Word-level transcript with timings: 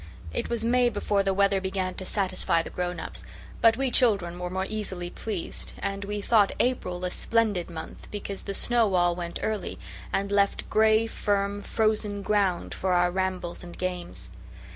It 0.33 0.49
was 0.49 0.65
May 0.65 0.89
before 0.89 1.21
the 1.21 1.31
weather 1.31 1.61
began 1.61 1.93
to 1.93 2.05
satisfy 2.05 2.63
the 2.63 2.71
grown 2.71 2.99
ups. 2.99 3.23
But 3.61 3.77
we 3.77 3.91
children 3.91 4.39
were 4.39 4.49
more 4.49 4.65
easily 4.67 5.11
pleased, 5.11 5.73
and 5.77 6.05
we 6.05 6.21
thought 6.21 6.51
April 6.59 7.05
a 7.05 7.11
splendid 7.11 7.69
month 7.69 8.07
because 8.09 8.41
the 8.41 8.55
snow 8.55 8.95
all 8.95 9.15
went 9.15 9.37
early 9.43 9.77
and 10.11 10.31
left 10.31 10.67
gray, 10.71 11.05
firm, 11.05 11.61
frozen 11.61 12.23
ground 12.23 12.73
for 12.73 12.93
our 12.93 13.11
rambles 13.11 13.63
and 13.63 13.77
games. 13.77 14.31